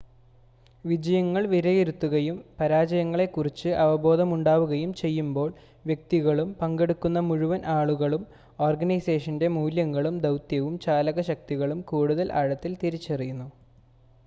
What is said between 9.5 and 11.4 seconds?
മൂല്യങ്ങളും ദൗത്യവും ചാലക